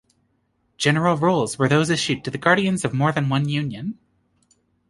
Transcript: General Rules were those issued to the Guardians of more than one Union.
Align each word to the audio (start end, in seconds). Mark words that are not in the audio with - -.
General 0.77 1.15
Rules 1.15 1.59
were 1.59 1.69
those 1.69 1.91
issued 1.91 2.23
to 2.23 2.31
the 2.31 2.39
Guardians 2.39 2.83
of 2.83 2.91
more 2.91 3.11
than 3.11 3.29
one 3.29 3.47
Union. 3.47 3.99